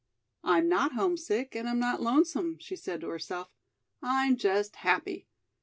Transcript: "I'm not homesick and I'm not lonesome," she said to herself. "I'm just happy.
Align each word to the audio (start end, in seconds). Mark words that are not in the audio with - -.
"I'm 0.43 0.67
not 0.67 0.93
homesick 0.93 1.53
and 1.53 1.69
I'm 1.69 1.77
not 1.77 2.01
lonesome," 2.01 2.57
she 2.57 2.75
said 2.75 3.01
to 3.01 3.09
herself. 3.09 3.51
"I'm 4.01 4.35
just 4.35 4.77
happy. 4.77 5.27